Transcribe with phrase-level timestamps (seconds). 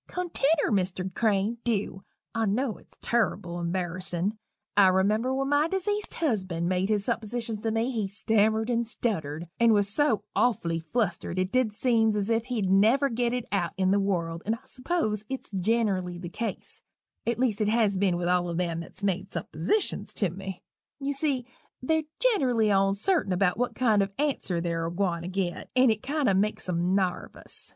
[0.07, 1.13] "Continner, Mr.
[1.13, 2.03] Crane dew
[2.33, 4.35] I knew it's turrible embarrissin'.
[4.75, 9.47] I remember when my dezeased husband made his suppositions to me he stammered and stuttered,
[9.59, 13.73] and was so awfully flustered it did seems as if he'd never git it out
[13.77, 16.81] in the world, and I s'pose it's ginnerally the case,
[17.27, 20.63] at least it has been with all them that's made suppositions to me
[20.99, 21.45] you see
[21.79, 25.91] they're ginerally oncerting about what kind of an answer they're a gwine to git, and
[25.91, 27.69] it kind o' makes 'em narvous.